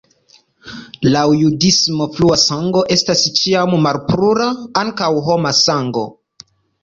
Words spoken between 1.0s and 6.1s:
Laŭ judismo flua sango estas ĉiam malpura, ankaŭ homa sango.